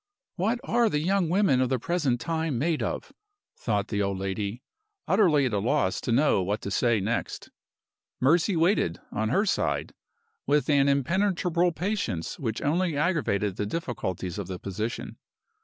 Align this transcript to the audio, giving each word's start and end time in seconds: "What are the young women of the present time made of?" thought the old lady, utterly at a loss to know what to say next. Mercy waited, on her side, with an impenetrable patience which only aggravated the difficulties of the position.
"What 0.35 0.59
are 0.63 0.89
the 0.89 0.97
young 0.97 1.29
women 1.29 1.61
of 1.61 1.69
the 1.69 1.77
present 1.77 2.19
time 2.19 2.57
made 2.57 2.81
of?" 2.81 3.13
thought 3.55 3.89
the 3.89 4.01
old 4.01 4.17
lady, 4.17 4.63
utterly 5.07 5.45
at 5.45 5.53
a 5.53 5.59
loss 5.59 6.01
to 6.01 6.11
know 6.11 6.41
what 6.41 6.59
to 6.61 6.71
say 6.71 6.99
next. 6.99 7.51
Mercy 8.19 8.55
waited, 8.57 8.99
on 9.11 9.29
her 9.29 9.45
side, 9.45 9.93
with 10.47 10.71
an 10.71 10.89
impenetrable 10.89 11.71
patience 11.71 12.39
which 12.39 12.63
only 12.63 12.97
aggravated 12.97 13.57
the 13.57 13.67
difficulties 13.67 14.39
of 14.39 14.47
the 14.47 14.57
position. 14.57 15.17